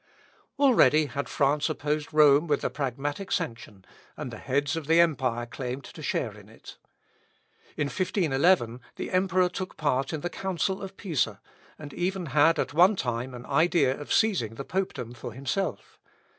Already 0.57 1.05
had 1.05 1.29
France 1.29 1.69
opposed 1.69 2.11
Rome 2.11 2.47
with 2.47 2.61
the 2.61 2.71
pragmatic 2.71 3.31
sanction, 3.31 3.85
and 4.17 4.31
the 4.31 4.39
heads 4.39 4.75
of 4.75 4.87
the 4.87 4.99
empire 4.99 5.45
claimed 5.45 5.83
to 5.83 6.01
share 6.01 6.35
in 6.35 6.49
it. 6.49 6.77
In 7.77 7.85
1511 7.85 8.81
the 8.95 9.11
emperor 9.11 9.47
took 9.47 9.77
part 9.77 10.11
in 10.11 10.21
the 10.21 10.29
Council 10.31 10.81
of 10.81 10.97
Pisa, 10.97 11.39
and 11.77 11.91
had 11.91 11.99
even 11.99 12.27
at 12.29 12.73
one 12.73 12.95
time 12.95 13.35
an 13.35 13.45
idea 13.45 13.95
of 13.95 14.11
seizing 14.11 14.55
the 14.55 14.65
popedom 14.65 15.13
for 15.13 15.33
himself. 15.33 15.99